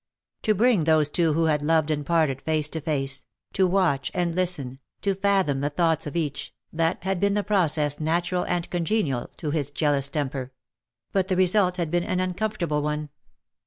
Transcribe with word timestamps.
To 0.41 0.55
bring 0.55 0.85
those 0.85 1.09
two 1.09 1.33
who 1.33 1.45
had 1.45 1.61
loved 1.61 1.91
and 1.91 2.03
parted 2.03 2.41
face 2.41 2.69
to 2.69 2.81
face, 2.81 3.27
to 3.53 3.67
watch 3.67 4.09
and 4.15 4.33
listen, 4.33 4.79
to 5.03 5.13
fathom 5.13 5.59
the 5.59 5.69
thoughts 5.69 6.07
of 6.07 6.15
each— 6.15 6.55
that 6.73 7.03
had 7.03 7.19
been 7.19 7.35
the 7.35 7.43
process 7.43 7.99
natural 7.99 8.43
and 8.45 8.67
congenial 8.71 9.27
to 9.37 9.51
his 9.51 9.69
jealous 9.69 10.09
temper; 10.09 10.53
but 11.11 11.27
the 11.27 11.35
result 11.37 11.77
had 11.77 11.91
been 11.91 12.03
an 12.03 12.19
uncomfortable 12.19 12.81
one. 12.81 13.09